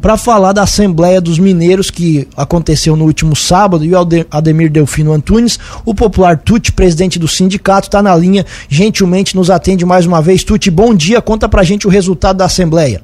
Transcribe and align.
para 0.00 0.16
falar 0.16 0.52
da 0.52 0.62
Assembleia 0.62 1.20
dos 1.20 1.38
Mineiros 1.38 1.90
que 1.90 2.26
aconteceu 2.36 2.96
no 2.96 3.04
último 3.04 3.36
sábado 3.36 3.84
e 3.84 3.94
o 3.94 3.98
Ademir 4.30 4.70
Delfino 4.70 5.12
Antunes, 5.12 5.58
o 5.84 5.94
popular 5.94 6.38
Tuti, 6.38 6.72
presidente 6.72 7.18
do 7.18 7.28
sindicato, 7.28 7.88
está 7.88 8.02
na 8.02 8.16
linha, 8.16 8.44
gentilmente 8.68 9.36
nos 9.36 9.50
atende 9.50 9.84
mais 9.84 10.06
uma 10.06 10.22
vez. 10.22 10.42
Tuti, 10.42 10.70
bom 10.70 10.94
dia, 10.94 11.20
conta 11.20 11.48
pra 11.48 11.62
gente 11.62 11.86
o 11.86 11.90
resultado 11.90 12.38
da 12.38 12.46
Assembleia. 12.46 13.02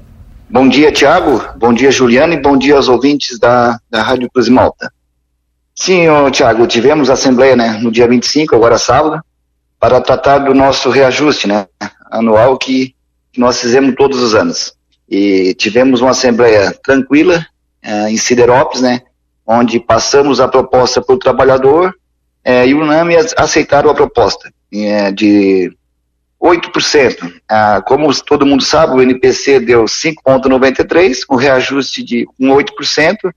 Bom 0.49 0.69
dia, 0.69 0.93
Tiago. 0.93 1.43
Bom 1.59 1.75
dia, 1.75 1.91
Juliana, 1.91 2.35
e 2.35 2.41
bom 2.41 2.57
dia 2.57 2.77
aos 2.77 2.89
ouvintes 2.89 3.39
da, 3.39 3.79
da 3.91 4.03
Rádio 4.03 4.31
Cruz 4.33 4.49
Malta. 4.49 4.91
Sim, 5.75 6.07
Tiago, 6.33 6.67
tivemos 6.67 7.11
a 7.11 7.13
Assembleia 7.13 7.55
né, 7.55 7.79
no 7.83 7.91
dia 7.91 8.09
25, 8.09 8.55
agora 8.55 8.79
sábado, 8.79 9.21
para 9.79 10.01
tratar 10.01 10.39
do 10.39 10.55
nosso 10.55 10.89
reajuste 10.89 11.47
né, 11.47 11.67
anual 12.11 12.57
que, 12.57 12.95
que 13.33 13.41
nós 13.41 13.61
fizemos 13.61 13.95
todos 13.95 14.23
os 14.23 14.35
anos. 14.35 14.76
E 15.09 15.55
tivemos 15.55 16.01
uma 16.01 16.11
Assembleia 16.11 16.73
tranquila 16.83 17.47
é, 17.83 18.11
em 18.11 18.17
Siderópolis, 18.17 18.83
né, 18.83 19.03
onde 19.47 19.79
passamos 19.79 20.41
a 20.41 20.49
proposta 20.49 21.01
para 21.01 21.15
o 21.15 21.19
trabalhador 21.19 21.95
é, 22.45 22.67
e 22.67 22.75
o 22.75 22.85
NAMI 22.85 23.17
aceitaram 23.37 23.91
a 23.91 23.95
proposta 23.95 24.53
é, 24.73 25.11
de 25.13 25.73
8%. 26.41 27.33
Ah, 27.49 27.83
como 27.85 28.13
todo 28.23 28.47
mundo 28.47 28.63
sabe, 28.63 28.95
o 28.95 29.03
NPC 29.03 29.61
deu 29.61 29.85
5,93%, 29.85 31.25
o 31.29 31.37
reajuste 31.37 32.03
de 32.03 32.27
um 32.39 32.49
8%, 32.49 33.33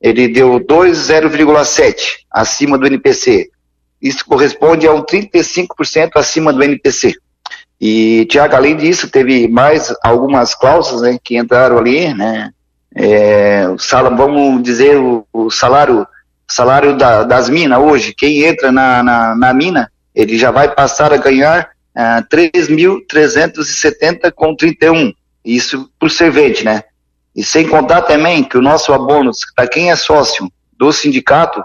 ele 0.00 0.28
deu 0.28 0.60
2,0,7% 0.60 1.94
acima 2.30 2.76
do 2.76 2.86
NPC. 2.86 3.50
Isso 4.00 4.24
corresponde 4.26 4.86
a 4.86 4.92
um 4.92 5.02
35% 5.02 6.10
acima 6.16 6.52
do 6.52 6.62
NPC. 6.62 7.14
E, 7.84 8.24
Tiago, 8.26 8.54
além 8.54 8.76
disso, 8.76 9.10
teve 9.10 9.48
mais 9.48 9.92
algumas 10.04 10.54
cláusulas 10.54 11.02
né, 11.02 11.18
que 11.20 11.36
entraram 11.36 11.78
ali, 11.78 12.14
né? 12.14 12.52
É, 12.94 13.66
o 13.68 13.76
vamos 14.16 14.62
dizer, 14.62 14.96
o, 14.98 15.26
o 15.32 15.50
salário, 15.50 16.06
salário 16.46 16.96
da, 16.96 17.24
das 17.24 17.48
minas 17.48 17.80
hoje, 17.80 18.14
quem 18.16 18.44
entra 18.44 18.70
na, 18.70 19.02
na, 19.02 19.34
na 19.34 19.52
mina, 19.52 19.90
ele 20.14 20.38
já 20.38 20.52
vai 20.52 20.72
passar 20.72 21.12
a 21.12 21.16
ganhar 21.16 21.70
ah, 21.92 22.22
3.370 22.32 24.30
com 24.30 24.54
31. 24.54 25.12
Isso 25.44 25.90
por 25.98 26.08
servente, 26.08 26.64
né? 26.64 26.84
E 27.34 27.42
sem 27.42 27.66
contar 27.66 28.02
também 28.02 28.44
que 28.44 28.56
o 28.56 28.62
nosso 28.62 28.92
abono, 28.92 29.32
para 29.56 29.66
quem 29.66 29.90
é 29.90 29.96
sócio 29.96 30.48
do 30.78 30.92
sindicato, 30.92 31.60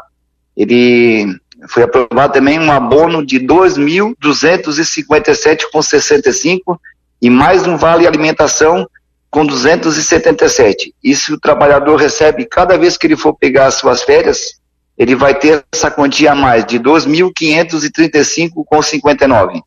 ele 0.55 1.27
foi 1.67 1.83
aprovado 1.83 2.33
também 2.33 2.59
um 2.59 2.71
abono 2.71 3.23
de 3.25 3.39
2.257 3.39 5.63
com 5.71 5.81
65 5.81 6.79
e 7.21 7.29
mais 7.29 7.67
um 7.67 7.77
vale 7.77 8.07
alimentação 8.07 8.87
com 9.29 9.45
277. 9.45 10.95
Isso 11.03 11.33
o 11.33 11.39
trabalhador 11.39 11.97
recebe 11.97 12.45
cada 12.45 12.77
vez 12.77 12.95
que 12.97 13.07
ele 13.07 13.17
for 13.17 13.33
pegar 13.33 13.65
as 13.67 13.75
suas 13.75 14.03
férias, 14.03 14.57
ele 14.97 15.15
vai 15.15 15.37
ter 15.37 15.63
essa 15.71 15.91
quantia 15.91 16.31
a 16.31 16.35
mais 16.35 16.65
de 16.65 16.79
2.535 16.79 18.63
com 18.65 18.81
59. 18.81 19.61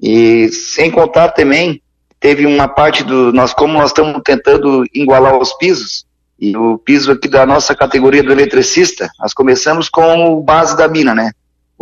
E 0.00 0.48
sem 0.48 0.90
contar 0.90 1.28
também, 1.30 1.82
teve 2.18 2.46
uma 2.46 2.66
parte 2.68 3.04
do 3.04 3.32
nós 3.32 3.52
como 3.52 3.74
nós 3.74 3.90
estamos 3.90 4.18
tentando 4.24 4.84
igualar 4.94 5.36
os 5.36 5.52
pisos, 5.54 6.06
e 6.40 6.56
o 6.56 6.78
piso 6.78 7.12
aqui 7.12 7.28
da 7.28 7.44
nossa 7.44 7.74
categoria 7.74 8.22
do 8.22 8.32
eletricista, 8.32 9.10
nós 9.20 9.34
começamos 9.34 9.90
com 9.90 10.32
o 10.32 10.42
base 10.42 10.74
da 10.74 10.88
mina, 10.88 11.14
né? 11.14 11.32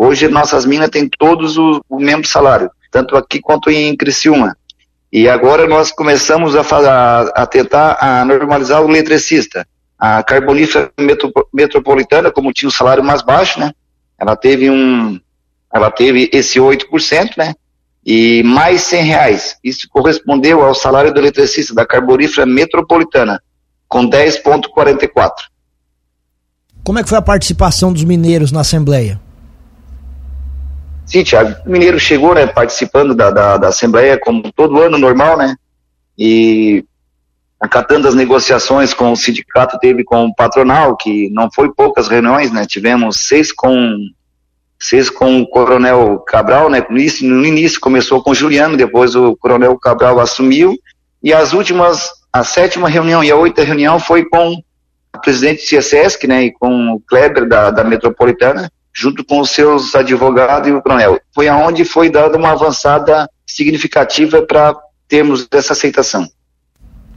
Hoje 0.01 0.29
nossas 0.29 0.65
minas 0.65 0.91
têm 0.91 1.11
todos 1.19 1.59
o, 1.59 1.85
o 1.89 1.99
mesmo 1.99 2.25
salário, 2.25 2.71
tanto 2.93 3.17
aqui 3.17 3.41
quanto 3.41 3.69
em 3.69 3.97
Criciúma. 3.97 4.57
E 5.13 5.29
agora 5.29 5.67
nós 5.67 5.91
começamos 5.91 6.55
a, 6.55 6.61
a, 6.61 7.21
a 7.43 7.47
tentar 7.47 7.99
a 8.01 8.25
normalizar 8.25 8.81
o 8.81 8.89
eletricista. 8.89 9.67
A 9.99 10.23
carbonífera 10.23 10.93
metropolitana, 11.53 12.31
como 12.31 12.53
tinha 12.53 12.69
o 12.69 12.73
salário 12.73 13.03
mais 13.03 13.23
baixo, 13.23 13.59
né? 13.59 13.73
Ela 14.17 14.37
teve 14.37 14.71
um, 14.71 15.19
ela 15.75 15.91
teve 15.91 16.31
esse 16.33 16.61
8%, 16.61 17.37
né? 17.37 17.55
e 18.11 18.43
mais 18.43 18.81
100 18.83 19.05
reais. 19.05 19.57
Isso 19.63 19.87
correspondeu 19.91 20.63
ao 20.63 20.75
salário 20.75 21.13
do 21.13 21.21
eletricista 21.21 21.75
da 21.75 21.85
carbonífera 21.85 22.47
metropolitana, 22.47 23.39
com 23.87 24.09
10,44. 24.09 25.33
Como 26.83 26.99
é 26.99 27.03
que 27.03 27.09
foi 27.11 27.19
a 27.19 27.23
participação 27.23 27.93
dos 27.93 28.05
mineiros 28.05 28.51
na 28.51 28.61
Assembleia? 28.61 29.21
Sim, 31.09 31.23
Tiago, 31.23 31.57
o 31.67 31.71
mineiro 31.71 31.99
chegou, 31.99 32.35
né, 32.35 32.47
participando 32.47 33.15
da, 33.15 33.31
da, 33.31 33.57
da 33.57 33.69
Assembleia 33.69 34.19
como 34.19 34.53
todo 34.53 34.81
ano 34.83 34.99
normal, 34.99 35.39
né, 35.39 35.57
e 36.19 36.85
acatando 37.61 38.07
as 38.07 38.15
negociações 38.15 38.93
com 38.93 39.11
o 39.11 39.17
sindicato, 39.17 39.79
teve 39.79 40.05
com 40.05 40.27
o 40.27 40.35
patronal, 40.35 40.97
que 40.97 41.31
não 41.31 41.51
foi 41.51 41.73
poucas 41.73 42.09
reuniões, 42.09 42.53
né, 42.53 42.65
tivemos 42.67 43.17
seis 43.21 43.51
com 43.51 43.97
fez 44.81 45.11
com 45.11 45.41
o 45.41 45.47
Coronel 45.47 46.19
Cabral, 46.21 46.71
né? 46.71 46.85
No 46.89 46.97
início, 46.97 47.29
no 47.29 47.45
início 47.45 47.81
começou 47.81 48.23
com 48.23 48.31
o 48.31 48.35
Juliano, 48.35 48.77
depois 48.77 49.17
o 49.17 49.37
Coronel 49.37 49.77
Cabral 49.77 50.21
assumiu, 50.21 50.77
e 51.23 51.33
as 51.33 51.53
últimas, 51.53 52.11
a 52.33 52.45
sétima 52.45 52.89
reunião 52.89 53.25
e 53.25 53.31
a 53.31 53.37
oitava 53.37 53.67
reunião 53.67 53.99
foi 53.99 54.25
com 54.25 54.53
o 54.53 55.21
presidente 55.21 55.63
do 55.63 55.79
CSESC, 55.79 56.27
né? 56.29 56.45
E 56.45 56.53
com 56.53 56.93
o 56.93 57.01
Kleber 57.01 57.49
da, 57.49 57.71
da 57.71 57.83
Metropolitana, 57.83 58.71
junto 58.99 59.25
com 59.25 59.41
os 59.41 59.51
seus 59.51 59.95
advogados 59.95 60.69
e 60.69 60.73
o 60.73 60.83
Coronel. 60.83 61.21
Foi 61.33 61.47
aonde 61.47 61.85
foi 61.85 62.11
dada 62.11 62.37
uma 62.37 62.51
avançada 62.51 63.31
significativa 63.47 64.43
para 64.43 64.75
termos 65.07 65.47
essa 65.53 65.73
aceitação. 65.73 66.29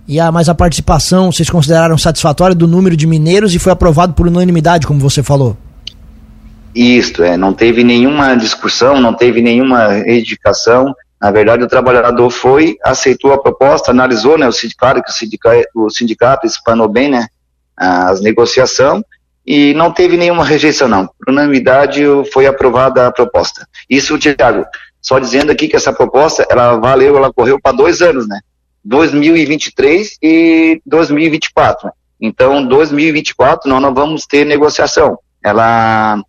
E 0.08 0.20
a, 0.20 0.32
mas 0.32 0.48
a 0.48 0.54
participação 0.54 1.32
vocês 1.32 1.50
consideraram 1.50 1.98
satisfatória 1.98 2.56
do 2.56 2.68
número 2.68 2.96
de 2.96 3.08
mineiros 3.08 3.56
e 3.56 3.60
foi 3.60 3.72
aprovado 3.72 4.14
por 4.14 4.28
unanimidade, 4.28 4.86
como 4.86 5.00
você 5.00 5.24
falou? 5.24 5.58
Isto, 6.76 7.24
é, 7.24 7.36
não 7.36 7.52
teve 7.52 7.84
nenhuma 7.84 8.36
discussão, 8.36 9.02
não 9.02 9.14
teve 9.14 9.42
nenhuma 9.42 9.88
reivindicação. 9.88 10.94
Na 11.20 11.32
verdade, 11.32 11.64
o 11.64 11.68
trabalhador 11.68 12.30
foi, 12.30 12.78
aceitou 12.84 13.34
a 13.34 13.42
proposta, 13.42 13.90
analisou, 13.90 14.38
né, 14.38 14.48
o 14.48 14.52
sindicato, 14.52 15.02
que 15.02 15.10
o 15.10 15.14
sindicato, 15.14 15.66
o 15.76 15.90
sindicato 15.90 16.46
espanou 16.46 16.88
bem, 16.88 17.10
né, 17.10 17.26
as 17.76 18.22
negociações, 18.22 19.04
e 19.46 19.74
não 19.74 19.92
teve 19.92 20.18
nenhuma 20.18 20.46
rejeição, 20.46 20.88
não. 20.88 21.08
Por 21.08 21.32
unanimidade, 21.32 22.02
foi 22.32 22.46
aprovada 22.46 23.08
a 23.08 23.12
proposta. 23.12 23.68
Isso, 23.90 24.18
Tiago, 24.18 24.66
só 25.02 25.20
dizendo 25.20 25.52
aqui 25.52 25.68
que 25.68 25.76
essa 25.76 25.92
proposta, 25.92 26.46
ela 26.50 26.78
valeu, 26.78 27.18
ela 27.18 27.34
correu 27.34 27.60
para 27.60 27.76
dois 27.76 28.02
anos, 28.02 28.28
né, 28.28 28.40
2023 28.84 30.18
e 30.22 30.82
2024. 30.86 31.92
Então, 32.20 32.66
2024, 32.66 33.70
nós 33.70 33.82
não 33.82 33.94
vamos 33.94 34.28
ter 34.28 34.46
negociação. 34.46 35.18
Ela 35.44 36.22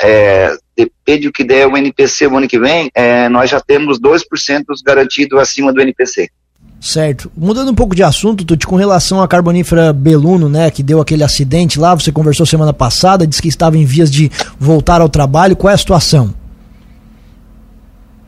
é, 0.00 0.56
depende 0.76 1.26
do 1.26 1.32
que 1.32 1.44
der 1.44 1.66
o 1.66 1.76
NPC 1.76 2.26
o 2.26 2.36
ano 2.36 2.48
que 2.48 2.58
vem, 2.58 2.90
é, 2.94 3.28
nós 3.28 3.50
já 3.50 3.60
temos 3.60 3.98
2% 4.00 4.64
garantido 4.84 5.38
acima 5.38 5.72
do 5.72 5.80
NPC. 5.80 6.28
Certo. 6.80 7.30
Mudando 7.36 7.70
um 7.70 7.74
pouco 7.74 7.96
de 7.96 8.02
assunto, 8.02 8.44
Tuti, 8.44 8.66
com 8.66 8.76
relação 8.76 9.22
à 9.22 9.26
carbonífera 9.26 9.92
Beluno, 9.92 10.48
né, 10.48 10.70
que 10.70 10.82
deu 10.82 11.00
aquele 11.00 11.24
acidente 11.24 11.80
lá, 11.80 11.94
você 11.94 12.12
conversou 12.12 12.44
semana 12.46 12.72
passada, 12.72 13.26
disse 13.26 13.42
que 13.42 13.48
estava 13.48 13.76
em 13.76 13.84
vias 13.84 14.10
de 14.10 14.30
voltar 14.58 15.00
ao 15.00 15.08
trabalho, 15.08 15.56
qual 15.56 15.70
é 15.70 15.74
a 15.74 15.78
situação? 15.78 16.34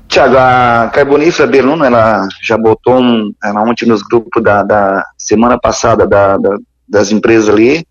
Tiago, 0.08 0.36
a 0.38 0.90
carbonífera 0.92 1.46
Beluno, 1.46 1.84
ela 1.84 2.26
já 2.42 2.56
botou 2.56 2.98
um, 2.98 3.32
ela 3.44 3.62
ontem 3.62 3.86
nos 3.86 4.02
grupos 4.02 4.42
da, 4.42 4.62
da 4.62 5.04
semana 5.18 5.58
passada 5.58 6.06
da, 6.06 6.38
da, 6.38 6.56
das 6.88 7.12
empresas 7.12 7.50
ali, 7.50 7.86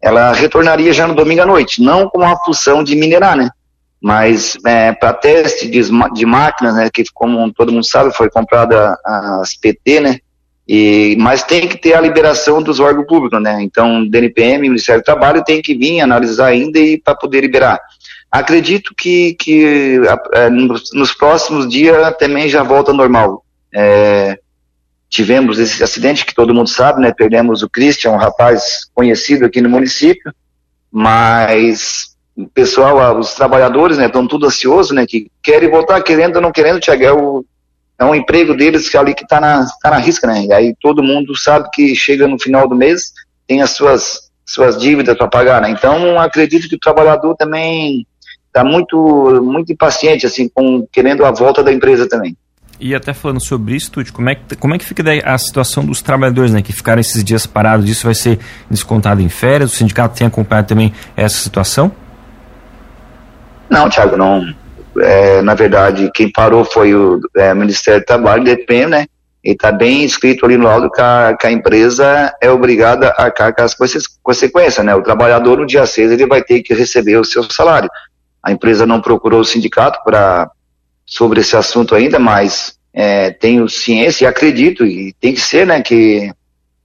ela 0.00 0.32
retornaria 0.32 0.92
já 0.92 1.06
no 1.06 1.14
domingo 1.14 1.42
à 1.42 1.46
noite, 1.46 1.80
não 1.80 2.08
com 2.08 2.22
a 2.22 2.36
função 2.44 2.84
de 2.84 2.94
minerar, 2.94 3.36
né? 3.36 3.48
Mas 4.02 4.56
é, 4.66 4.92
para 4.92 5.12
teste 5.12 5.68
de, 5.68 5.80
de, 6.12 6.26
máquinas, 6.26 6.74
né, 6.74 6.90
que 6.92 7.04
como 7.14 7.52
todo 7.52 7.70
mundo 7.70 7.86
sabe, 7.86 8.12
foi 8.12 8.28
comprada 8.28 8.98
as 9.04 9.54
PT, 9.54 10.00
né? 10.00 10.18
E, 10.66 11.16
mas 11.20 11.42
tem 11.44 11.68
que 11.68 11.76
ter 11.76 11.94
a 11.94 12.00
liberação 12.00 12.62
dos 12.62 12.80
órgãos 12.80 13.06
públicos, 13.06 13.40
né? 13.40 13.62
Então, 13.62 14.06
DNPM, 14.08 14.68
Ministério 14.68 15.02
do 15.02 15.04
Trabalho 15.04 15.44
tem 15.44 15.62
que 15.62 15.74
vir 15.74 16.00
analisar 16.00 16.46
ainda 16.46 16.78
e 16.78 16.98
para 16.98 17.14
poder 17.14 17.42
liberar. 17.42 17.80
Acredito 18.30 18.94
que, 18.96 19.34
que 19.34 20.00
é, 20.32 20.48
nos 20.50 21.12
próximos 21.12 21.68
dias 21.68 22.16
também 22.18 22.48
já 22.48 22.62
volta 22.62 22.90
ao 22.90 22.96
normal. 22.96 23.44
É, 23.72 24.38
tivemos 25.08 25.58
esse 25.58 25.82
acidente 25.82 26.24
que 26.24 26.34
todo 26.34 26.54
mundo 26.54 26.68
sabe, 26.68 27.00
né? 27.00 27.12
Perdemos 27.12 27.62
o 27.62 27.68
Christian, 27.68 28.12
um 28.12 28.16
rapaz 28.16 28.86
conhecido 28.94 29.44
aqui 29.44 29.60
no 29.60 29.68
município, 29.68 30.32
mas 30.90 32.11
o 32.36 32.46
pessoal, 32.48 33.18
os 33.18 33.34
trabalhadores, 33.34 33.98
né, 33.98 34.06
estão 34.06 34.26
tudo 34.26 34.46
ansiosos, 34.46 34.92
né, 34.92 35.04
que 35.06 35.30
querem 35.42 35.70
voltar, 35.70 36.02
querendo 36.02 36.36
ou 36.36 36.42
não 36.42 36.52
querendo, 36.52 36.80
Tiago, 36.80 37.04
é, 37.04 37.12
o, 37.12 37.44
é 37.98 38.04
um 38.04 38.14
emprego 38.14 38.54
deles 38.54 38.88
que 38.88 38.96
ali 38.96 39.14
que 39.14 39.22
está 39.22 39.40
na, 39.40 39.66
tá 39.82 39.90
na 39.90 39.98
risca, 39.98 40.26
né? 40.26 40.46
E 40.46 40.52
aí 40.52 40.74
todo 40.80 41.02
mundo 41.02 41.36
sabe 41.36 41.68
que 41.72 41.94
chega 41.94 42.26
no 42.26 42.40
final 42.40 42.68
do 42.68 42.74
mês, 42.74 43.12
tem 43.46 43.62
as 43.62 43.70
suas, 43.70 44.30
suas 44.44 44.78
dívidas 44.78 45.16
para 45.16 45.28
pagar, 45.28 45.60
né? 45.60 45.70
Então, 45.70 46.18
acredito 46.18 46.68
que 46.68 46.74
o 46.74 46.80
trabalhador 46.80 47.36
também 47.36 48.06
está 48.46 48.64
muito, 48.64 49.40
muito 49.42 49.72
impaciente, 49.72 50.26
assim, 50.26 50.48
com, 50.48 50.86
querendo 50.90 51.24
a 51.24 51.30
volta 51.30 51.62
da 51.62 51.72
empresa 51.72 52.08
também. 52.08 52.36
E 52.80 52.94
até 52.94 53.14
falando 53.14 53.40
sobre 53.40 53.76
isso, 53.76 53.92
Tuti, 53.92 54.12
como 54.12 54.28
é 54.28 54.34
que, 54.34 54.56
como 54.56 54.74
é 54.74 54.78
que 54.78 54.84
fica 54.84 55.04
a 55.24 55.38
situação 55.38 55.84
dos 55.84 56.02
trabalhadores, 56.02 56.52
né, 56.52 56.60
que 56.62 56.72
ficaram 56.72 57.00
esses 57.00 57.22
dias 57.22 57.46
parados? 57.46 57.88
Isso 57.88 58.04
vai 58.04 58.14
ser 58.14 58.40
descontado 58.68 59.22
em 59.22 59.28
férias? 59.28 59.72
O 59.72 59.76
sindicato 59.76 60.18
tem 60.18 60.26
acompanhado 60.26 60.66
também 60.66 60.92
essa 61.16 61.36
situação? 61.36 61.92
Não, 63.72 63.88
Thiago, 63.88 64.18
não. 64.18 64.54
É, 65.00 65.40
na 65.40 65.54
verdade, 65.54 66.10
quem 66.12 66.30
parou 66.30 66.62
foi 66.62 66.94
o 66.94 67.18
é, 67.34 67.54
Ministério 67.54 68.00
do 68.00 68.06
Trabalho, 68.06 68.44
DPM, 68.44 68.90
né? 68.90 69.06
E 69.42 69.52
está 69.52 69.72
bem 69.72 70.04
escrito 70.04 70.44
ali 70.44 70.58
no 70.58 70.64
laudo 70.64 70.90
que 70.90 71.00
a, 71.00 71.34
que 71.40 71.46
a, 71.46 71.50
empresa 71.50 72.32
é 72.40 72.50
obrigada 72.50 73.08
a 73.16 73.24
arcar 73.24 73.54
as 73.58 73.74
consequências, 74.22 74.84
né? 74.84 74.94
O 74.94 75.02
trabalhador 75.02 75.58
no 75.58 75.66
dia 75.66 75.86
6 75.86 76.12
ele 76.12 76.26
vai 76.26 76.42
ter 76.42 76.62
que 76.62 76.74
receber 76.74 77.16
o 77.16 77.24
seu 77.24 77.42
salário. 77.44 77.88
A 78.42 78.52
empresa 78.52 78.84
não 78.84 79.00
procurou 79.00 79.40
o 79.40 79.44
sindicato 79.44 79.98
para 80.04 80.50
sobre 81.06 81.40
esse 81.40 81.56
assunto 81.56 81.94
ainda, 81.94 82.18
mas 82.18 82.74
é, 82.92 83.30
tenho 83.30 83.68
ciência 83.70 84.26
e 84.26 84.28
acredito, 84.28 84.84
e 84.84 85.14
tem 85.18 85.32
que 85.32 85.40
ser, 85.40 85.66
né, 85.66 85.80
que, 85.80 86.30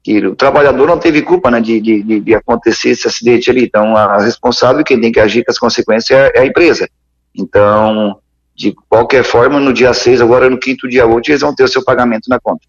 que 0.07 0.25
o 0.25 0.37
trabalhador 0.37 0.87
não 0.87 0.97
teve 0.97 1.21
culpa, 1.21 1.51
né, 1.51 1.59
de, 1.59 1.81
de, 1.81 2.21
de 2.21 2.33
acontecer 2.33 2.91
esse 2.91 3.05
acidente 3.05 3.51
ali, 3.51 3.65
então 3.65 3.97
a 3.97 4.23
responsável, 4.23 4.81
quem 4.81 5.01
tem 5.01 5.11
que 5.11 5.19
agir 5.19 5.43
com 5.43 5.51
as 5.51 5.59
consequências 5.59 6.17
é, 6.17 6.31
é 6.33 6.39
a 6.43 6.45
empresa. 6.45 6.87
Então, 7.35 8.15
de 8.55 8.73
qualquer 8.87 9.25
forma, 9.25 9.59
no 9.59 9.73
dia 9.73 9.93
6, 9.93 10.21
agora 10.21 10.49
no 10.49 10.57
quinto 10.57 10.87
dia 10.87 11.05
útil, 11.05 11.33
eles 11.33 11.41
vão 11.41 11.53
ter 11.53 11.65
o 11.65 11.67
seu 11.67 11.83
pagamento 11.83 12.29
na 12.29 12.39
conta. 12.39 12.61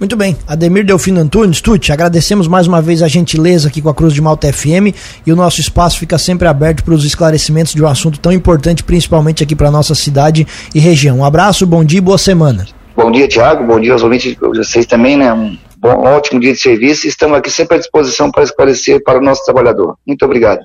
Muito 0.00 0.16
bem, 0.16 0.36
Ademir 0.48 0.84
Delfino 0.84 1.20
Antunes, 1.20 1.60
Tuti, 1.60 1.92
agradecemos 1.92 2.48
mais 2.48 2.66
uma 2.66 2.82
vez 2.82 3.02
a 3.02 3.06
gentileza 3.06 3.68
aqui 3.68 3.80
com 3.80 3.88
a 3.88 3.94
Cruz 3.94 4.12
de 4.12 4.20
Malta 4.20 4.52
FM 4.52 4.92
e 5.24 5.32
o 5.32 5.36
nosso 5.36 5.60
espaço 5.60 5.96
fica 5.96 6.18
sempre 6.18 6.48
aberto 6.48 6.82
para 6.82 6.94
os 6.94 7.04
esclarecimentos 7.04 7.72
de 7.72 7.84
um 7.84 7.86
assunto 7.86 8.18
tão 8.18 8.32
importante, 8.32 8.82
principalmente 8.82 9.44
aqui 9.44 9.54
para 9.54 9.70
nossa 9.70 9.94
cidade 9.94 10.44
e 10.74 10.80
região. 10.80 11.18
Um 11.18 11.24
abraço, 11.24 11.64
bom 11.64 11.84
dia 11.84 11.98
e 11.98 12.00
boa 12.00 12.18
semana. 12.18 12.66
Bom 12.96 13.12
dia, 13.12 13.28
Tiago, 13.28 13.64
bom 13.64 13.78
dia 13.78 13.92
aos 13.92 14.02
ouvintes 14.02 14.36
vocês 14.40 14.86
também, 14.86 15.16
né? 15.16 15.32
Um 15.32 15.56
bom, 15.80 16.04
ótimo 16.06 16.38
dia 16.38 16.52
de 16.52 16.58
serviço 16.58 17.08
estamos 17.08 17.38
aqui 17.38 17.50
sempre 17.50 17.76
à 17.76 17.78
disposição 17.78 18.30
para 18.30 18.44
esclarecer 18.44 19.02
para 19.02 19.18
o 19.18 19.22
nosso 19.22 19.44
trabalhador. 19.44 19.96
Muito 20.06 20.24
obrigado. 20.24 20.60